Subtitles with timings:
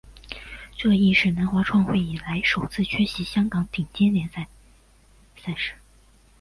[0.75, 4.47] 这亦是南华创会以来首次缺席香港顶级联赛
[5.37, 5.75] 赛事。